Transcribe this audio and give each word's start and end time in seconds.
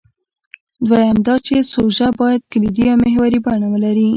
دویم 0.87 1.17
دا 1.27 1.35
چې 1.45 1.55
سوژه 1.73 2.07
باید 2.19 2.41
کلیدي 2.51 2.85
او 2.91 2.97
محوري 3.03 3.39
بڼه 3.45 3.67
ولري. 3.73 4.09